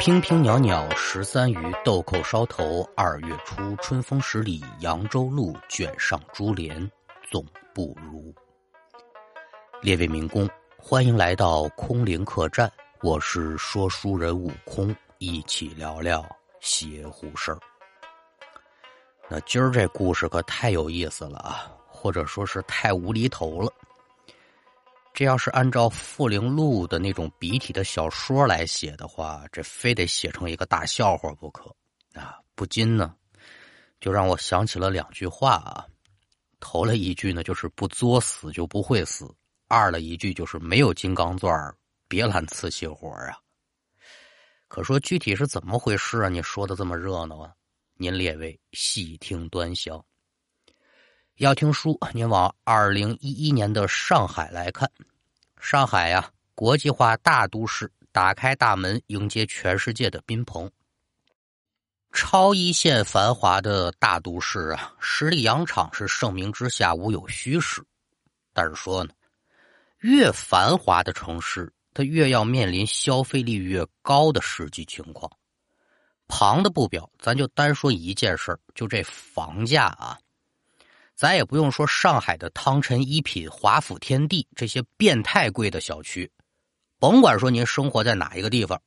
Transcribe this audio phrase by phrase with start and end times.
[0.00, 3.76] 平平袅袅十三余，豆蔻梢头二月初。
[3.82, 6.90] 春风十里扬州路，卷上珠帘
[7.30, 8.34] 总不如。
[9.82, 16.26] 列位民工，欢迎来到空灵客栈，我是说书人悟空，一起聊聊
[16.60, 17.58] 邪乎事儿。
[19.28, 23.70] 那今儿这故事可太有意思了啊，或者说是太无厘头了。
[25.20, 31.76] 这要是按照傅灵路的那种笔体的小说来写的话，这非得写成一个大笑话不可
[32.14, 32.38] 啊！
[32.54, 33.14] 不禁呢，
[34.00, 35.84] 就让我想起了两句话啊。
[36.58, 39.26] 头了一句呢，就是不作死就不会死；
[39.68, 41.54] 二了一句就是没有金刚钻
[42.08, 43.36] 别揽瓷器活啊。
[44.68, 46.30] 可说具体是怎么回事啊？
[46.30, 47.52] 你说的这么热闹啊？
[47.98, 50.02] 您列位细听端详。
[51.36, 54.90] 要听书，您往二零一一年的上海来看。
[55.60, 60.68] 上海呀，国际化大都市，打开大门迎接全世界的宾朋。
[62.12, 67.84] 超一线繁华的大都市啊，十里洋场是盛名之下，无有虚实。
[68.52, 69.12] 但是说呢，
[69.98, 75.30] 越繁华的城市，它越要面临消费力越高的实际情况。
[76.26, 80.18] 旁的不表，咱就单说一件事就这房价啊。
[81.20, 86.32] 咱也不用说上海的汤臣一品、华府天地这些变态贵的小区，
[86.98, 88.80] 甭管说您生活在哪一个地方，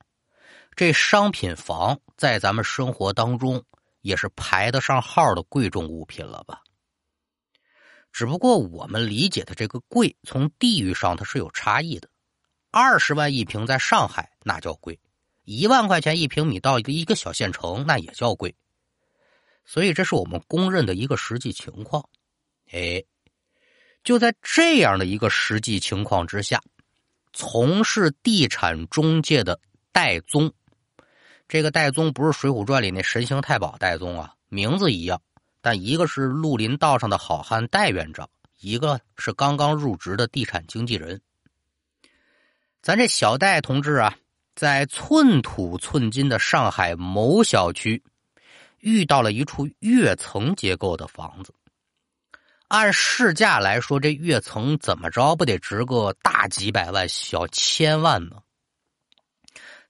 [0.76, 3.64] 这商品房在咱们生活当中
[4.02, 6.64] 也是排得上号的贵重物品了吧？
[8.12, 12.10] 只不过我们理解的这个贵，从地域上它是有差异的。
[12.72, 15.00] 二十万一平在上海那叫贵，
[15.44, 18.56] 一万块钱一平米到一个一个小县城那也叫贵。
[19.66, 22.10] 所以这是我们公认的一个实际情况。
[22.74, 23.04] 哎，
[24.04, 26.60] 就在这样的一个实际情况之下，
[27.32, 29.60] 从事地产中介的
[29.92, 30.52] 戴宗，
[31.48, 35.22] 这个戴宗不是《水浒传》里那神行太保戴宗啊，名字一样，
[35.62, 38.28] 但一个是绿林道上的好汉戴院长，
[38.60, 41.22] 一个是刚刚入职的地产经纪人。
[42.82, 44.18] 咱这小戴同志啊，
[44.56, 48.02] 在寸土寸金的上海某小区，
[48.80, 51.54] 遇到了一处跃层结构的房子。
[52.74, 58.42] 按市价来说，这跃层怎么着不得值个大几百万、小千万吗？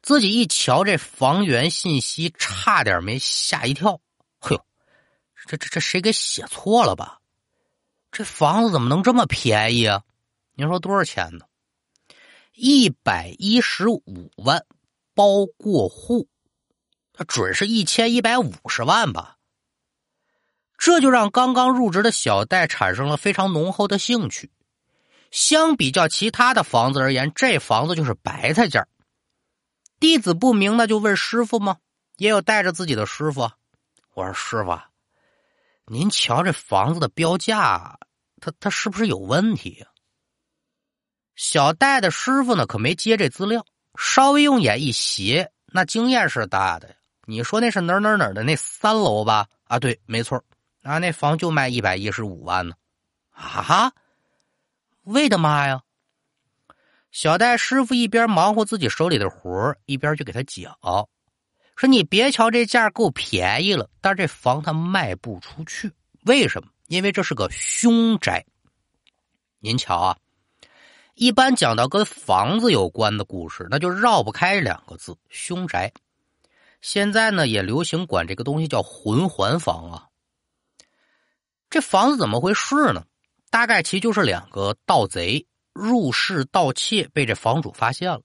[0.01, 4.01] 自己一瞧这房源信息，差点没吓一跳。
[4.37, 4.65] 嘿呦，
[5.47, 7.21] 这这这谁给写错了吧？
[8.11, 10.03] 这房子怎么能这么便宜啊？
[10.55, 11.45] 您说多少钱呢？
[12.51, 14.65] 一百一十五万，
[15.15, 16.27] 包过户，
[17.13, 19.37] 他准是一千一百五十万吧？
[20.85, 24.51] 这就让刚刚入职的小戴产生了非常浓厚的兴趣。
[25.31, 28.85] 相比较其他的房子而言，这房子就是白菜价。
[30.01, 31.77] 弟子不明，那就问师傅吗？
[32.17, 33.49] 也有带着自己的师傅。
[34.13, 34.77] 我说师傅，
[35.85, 37.97] 您瞧这房子的标价，
[38.41, 39.87] 他他是不是有问题呀？
[41.37, 43.65] 小戴的师傅呢，可没接这资料，
[43.97, 46.93] 稍微用眼一斜，那经验是大的。
[47.25, 49.47] 你说那是哪哪哪的那三楼吧？
[49.63, 50.43] 啊，对，没错。
[50.83, 52.75] 啊，那房就卖一百一十五万呢！
[53.31, 53.91] 啊，
[55.03, 55.81] 为的嘛呀？
[57.09, 60.77] 小戴师傅一边忙活自己手里的活一边就给他讲
[61.75, 65.91] 说：“你别瞧这价够便宜了，但是这房它卖不出去。
[66.25, 66.69] 为什么？
[66.87, 68.45] 因为这是个凶宅。
[69.59, 70.17] 您瞧啊，
[71.15, 75.91] 一般讲到跟房子有关的故事，那就绕不开两个字——凶宅。
[76.81, 80.07] 现在呢，也流行管这个东西叫魂环房啊。”
[81.73, 83.03] 这房子怎么回事呢？
[83.49, 88.21] 大概其就是两个盗贼入室盗窃，被这房主发现了。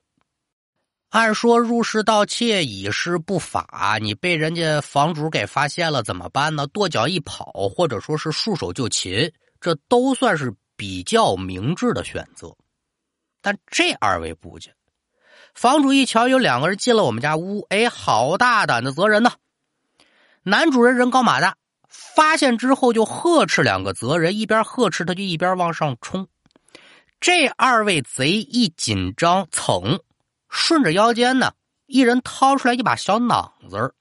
[1.09, 6.67] 按说入室盗窃以示不法，你被人家房主给发现了怎么办呢？
[6.67, 9.33] 跺脚一跑，或者说是束手就擒，
[9.63, 12.55] 这都算是比较明智的选择。
[13.41, 14.75] 但这二位不见，
[15.55, 19.33] 房主一瞧有两个人进了我们家屋，哎，好大胆的责人呢！
[20.43, 21.57] 男主人人高马大。
[21.89, 26.29] 发现之后就呵斥两个贼人，一边呵斥他就一边往上冲。
[27.21, 30.01] 这二位贼一紧张，噌，
[30.49, 31.53] 顺着腰间呢，
[31.87, 33.95] 一人掏出来一把小锭子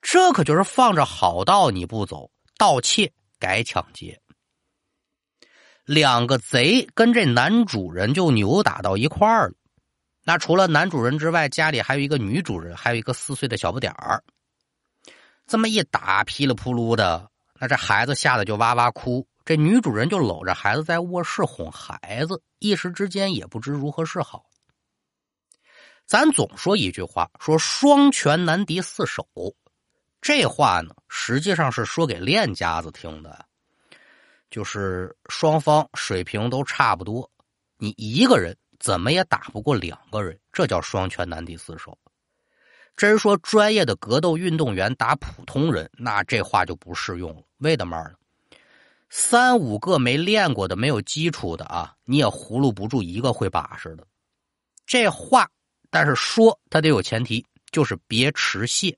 [0.00, 4.18] 这可就是放着好道你不走，盗窃改抢劫。
[5.84, 9.54] 两个贼跟这男主人就扭打到一块儿了。
[10.24, 14.22] 那除了男主人之外，家里还有一个女主人，还有一个四岁的小不点儿。
[15.50, 19.26] 这么一打，噼里扑噜的，那这孩子吓得就哇哇哭。
[19.44, 24.44] 这女主人就搂着孩子在卧室哄孩子，一时之间也不知如何是好。
[26.06, 29.26] 咱总说一句话，说双拳难敌四手。
[30.20, 33.44] 这话呢，实际上是说给练家子听的，
[34.52, 37.28] 就是双方水平都差不多，
[37.76, 41.98] 你一个人怎么也打不过两个人，这叫双拳难敌四手。
[42.96, 47.42] 真说专业的格斗运动员打普通人，那这话就不适用了。
[47.58, 48.12] 为的嘛呢？
[49.08, 54.06] 三五个没练过的、没有基础的啊，你也葫芦不住一个会把式的。
[54.86, 55.48] 这话，
[55.90, 58.96] 但是说他得有前提，就是别持械。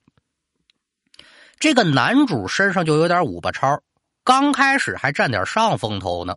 [1.58, 3.80] 这个男主身上就有点五八超，
[4.24, 6.36] 刚开始还占点上风头呢。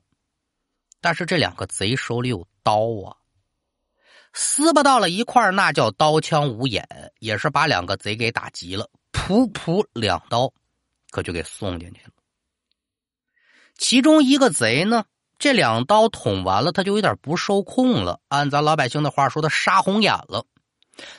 [1.02, 3.18] 但是这两个贼手里有刀啊，
[4.38, 6.86] 撕巴到了一块那叫刀枪无眼，
[7.20, 10.52] 也是把两个贼给打急了，噗噗两刀，
[11.10, 12.12] 可就给送进去了。
[13.78, 15.06] 其中一个贼呢，
[15.40, 18.20] 这两刀捅完了，他就有点不受控了。
[18.28, 20.46] 按咱老百姓的话说，他杀红眼了。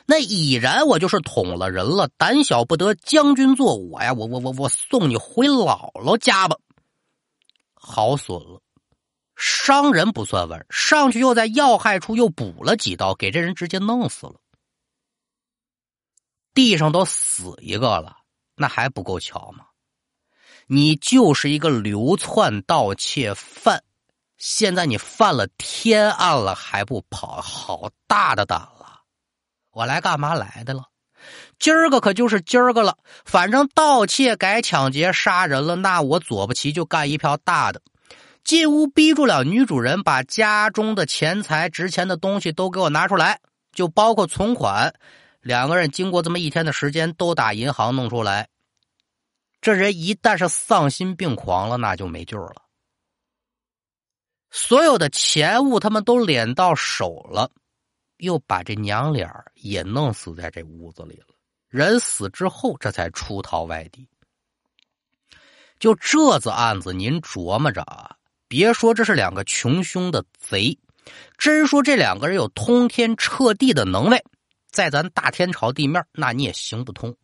[0.05, 4.13] 那已然我就是捅了人了，胆小不得将军做我呀！
[4.13, 6.57] 我我我我送你回姥姥家吧。
[7.75, 8.61] 好损了，
[9.67, 14.37] 伤人不算完，上去又在要害处又补了几刀，给这人直接弄死了。
[16.55, 18.19] 地上都死一个了，
[18.55, 19.65] 那还不够巧吗？
[20.69, 23.83] 你就是一个流窜盗窃犯，
[24.39, 29.01] 现在你犯了天案了还不跑，好大的胆了！
[29.73, 30.85] 我来干嘛来的了？
[31.59, 32.99] 今儿个可就是今儿个了。
[33.25, 37.83] 反正盗窃改抢劫杀人了，那我左不齐就干一票大的。
[38.47, 43.41] 进屋逼住了女主人，把家中的钱财、值钱的东西都给我拿出来，
[43.73, 44.95] 就包括存款。
[45.41, 48.49] 两个人经过这么一天的时间，都打银行弄出来。
[49.61, 52.63] 这人一旦是丧心病狂了，那就没救了。
[54.53, 57.51] 所有的钱物他们都敛到手了。
[58.19, 61.35] 又把这娘俩也弄死在这屋子里了。
[61.69, 64.09] 人死之后，这才出逃外地。
[65.79, 68.16] 就这子案子，您琢磨着啊！
[68.49, 70.79] 别说这是两个穷凶的贼，
[71.37, 74.23] 真说这两个人有通天彻地的能耐，
[74.71, 77.17] 在咱大天朝地面，那你也行不通。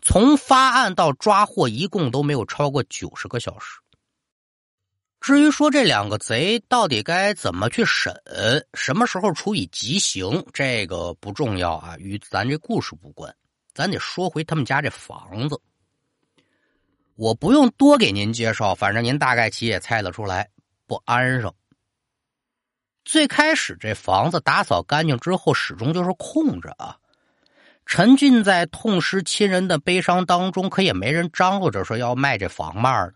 [0.00, 3.80] 从发案到抓获，一共都没有超过九十个小时。
[5.20, 8.12] 至于说这两个贼到底该怎么去审，
[8.74, 13.32] 什么时候处以极刑，这个不重要啊，与咱这故事无关。
[13.74, 15.60] 咱得说回他们家这房子，
[17.22, 20.48] 我不用多给您介绍，反正您大概其也猜得出来，
[20.88, 21.54] 不安生。
[23.04, 26.96] 最开始这房子打扫干净之后，始终就是空着啊，
[27.86, 33.14] 沉浸在痛失亲人的悲伤当中，可也没人张罗着说要卖这房卖的。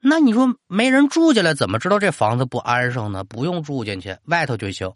[0.00, 3.24] 那你说没人住进来，怎么知道这房子不安生呢？
[3.24, 4.92] 不用住进去，外头就行。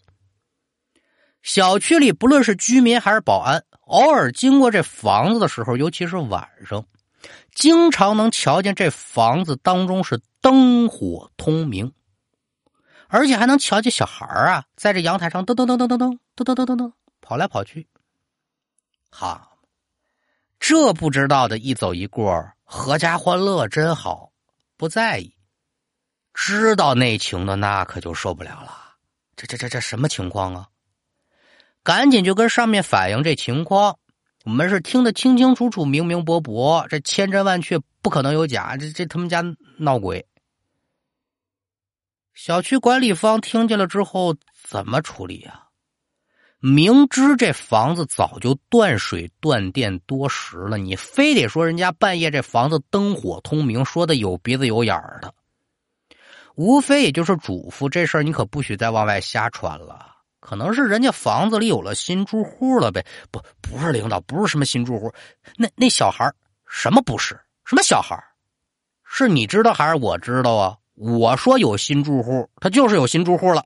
[1.42, 6.86] 小区里不论是居民还是保安，偶尔经过这房子的时候，尤其是晚上，
[7.54, 11.92] 经常能瞧见这房子当中是灯火通明，
[13.08, 17.88] 而且还能瞧见小孩啊，在这阳台上噔噔噔噔噔噔噔噔噔噔跑来跑去。
[19.10, 19.50] 哈，
[20.58, 24.32] 这不知道的一走一过，阖家欢乐真好。
[24.76, 25.34] 不在意，
[26.34, 28.96] 知道内情的那可就受不了了。
[29.36, 30.68] 这这这这什么情况啊？
[31.84, 33.98] 赶紧就跟上面反映这情况。
[34.44, 38.76] 我们是听得清清楚楚、明明白白，这千真万确，不可能有假。
[38.76, 39.42] 这这他们家
[39.78, 40.26] 闹鬼。
[42.34, 44.34] 小区管理方听见了之后
[44.64, 45.68] 怎么处理啊？
[46.58, 55.34] 明知这房子早就断水断电多时了，你非得说人家半夜这房子灯火通明，说的有鼻子有眼儿的，
[56.54, 60.11] 无非也就是嘱咐这事儿你可不许再往外瞎传了。
[60.42, 63.06] 可能是人家房子里有了新住户了呗？
[63.30, 65.10] 不，不是领导，不是什么新住户，
[65.56, 66.30] 那那小孩
[66.66, 67.40] 什么不是？
[67.64, 68.22] 什么小孩
[69.04, 70.76] 是你知道还是我知道啊？
[70.96, 73.64] 我说有新住户，他就是有新住户了。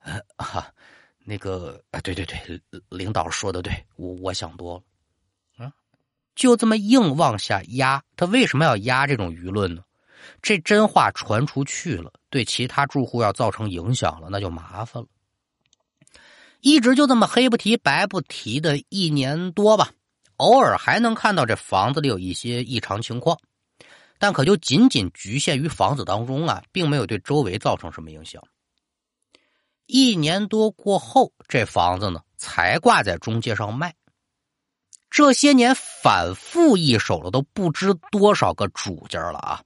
[0.00, 0.66] 呃哈。
[1.28, 2.38] 那个啊，对对对，
[2.88, 4.80] 领导说的对，我我想多
[5.58, 5.72] 了，啊，
[6.36, 9.82] 就这么硬往下压，他为什么要压这种舆论呢？
[10.40, 15.08] 这真话传出去了，对其他住户要造成影响了，那就麻烦了。
[16.66, 19.92] 一直就这么黑不提白不提的一年多吧，
[20.38, 23.38] 偶尔还能看到这房子里有一些异常情况，
[24.18, 28.42] 但可就仅仅局限于房子当中啊，并没有对周围造成什么影响。
[29.86, 33.94] 一年多过后，这房子呢才挂在中介上卖。
[35.08, 39.62] 这些年反复一手了，都不知多少个主家了啊！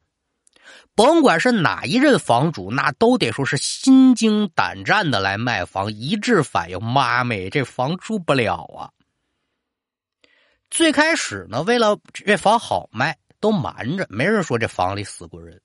[1.01, 8.93] 甭管是哪一任房主，那都得说是心惊胆战的来卖房，一致反映妈咪这房住不了啊。
[10.69, 15.63] 最开始呢，为了这房好卖，都瞒着，没人说这房里死过人。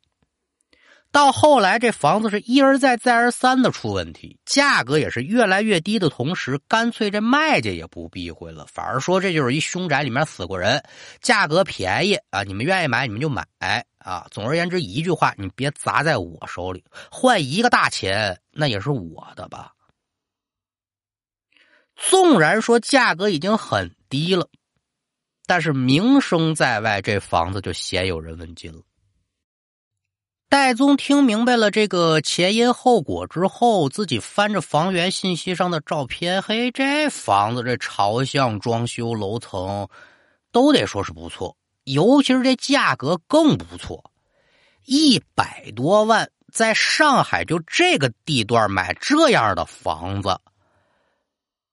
[1.11, 10.81] 到后来，这房子是一而再、再而三的出问题，价格也是越来越低的同时，干脆这卖家也不避讳了，反而说这就是一凶宅，里面死过人，
[11.19, 13.45] 价格便宜啊，你们愿意买你们就买
[14.05, 14.27] 啊。
[14.31, 19.73] 总而言之，一句话，你别砸在我手里，换一个大钱那也是我的吧。
[21.95, 24.49] 纵然说价格已经很低了，
[25.45, 28.81] 但是名声在外，这房子就鲜有人问津了。
[30.47, 39.87] 戴宗听明白了这个前因后果之后，自己翻着房源信息上的照片，嘿，这房子这朝向、装修、楼层，
[40.51, 44.11] 都得说是不错，尤其是这价格更不错，
[44.85, 50.39] 一百多万，在上海就这个地段买这样的房子，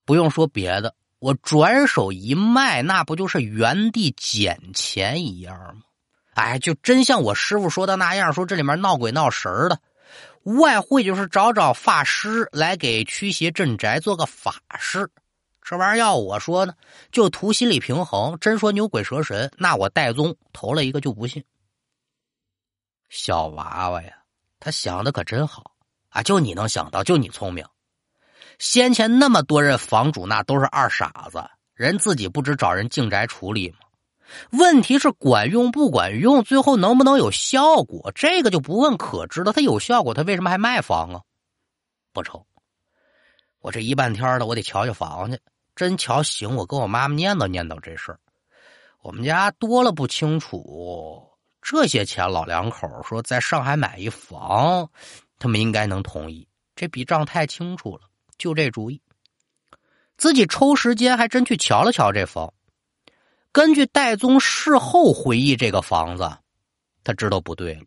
[0.05, 5.83] 不用说别的，我转手一卖，那不就是原地捡钱一样吗？
[6.35, 9.81] 哎，就真像我师傅说的那样，说这里面闹鬼闹神的，
[10.43, 15.11] 外汇就是找找法师来给驱邪镇宅做个法事。
[15.63, 16.75] 这玩意儿要我说呢，
[17.11, 18.37] 就图心理平衡。
[18.41, 21.45] 真说牛鬼蛇神，那我戴宗投了一个就不信。
[23.09, 24.13] 小娃娃呀，
[24.59, 25.73] 他想的可真好
[26.09, 26.23] 啊！
[26.23, 27.65] 就你能想到，就你聪明。
[28.59, 31.43] 先前那么多任房主，那都是二傻子，
[31.75, 33.79] 人自己不知找人净宅处理吗？
[34.51, 38.11] 问题是管用不管用，最后能不能有效果？
[38.15, 39.53] 这个就不问可知了。
[39.53, 41.21] 他有效果，他为什么还卖房啊？
[42.13, 42.43] 不成，
[43.61, 45.39] 我这一半天的，我得瞧瞧房去。
[45.83, 48.21] 真瞧行，我跟我妈妈念叨念叨这事儿。
[49.01, 51.29] 我们家多了不清楚，
[51.61, 54.89] 这些钱老两口说在上海买一房，
[55.41, 56.47] 他们应该能同意。
[56.77, 58.03] 这笔账太清楚了，
[58.39, 59.03] 就这主意。
[60.17, 62.55] 自己抽时间还真去瞧了瞧这房。
[63.51, 66.31] 根据戴宗事后回忆，这个房子，
[67.03, 67.83] 他知道不对了。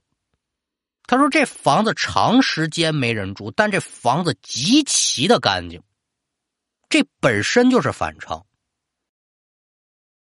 [1.08, 5.82] 他说：“这房子长时间没人住，但这房子极其的干净，
[6.90, 8.46] 这本身就是反常。